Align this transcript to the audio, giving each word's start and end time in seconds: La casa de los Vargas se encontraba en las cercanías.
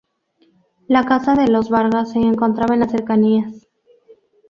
La 0.87 1.05
casa 1.05 1.35
de 1.35 1.47
los 1.47 1.69
Vargas 1.69 2.13
se 2.13 2.17
encontraba 2.17 2.73
en 2.73 2.79
las 2.79 2.89
cercanías. 2.89 3.67